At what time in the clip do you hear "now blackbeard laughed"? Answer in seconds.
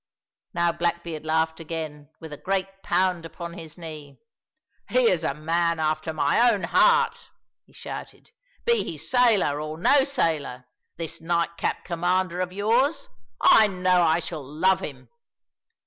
0.55-1.59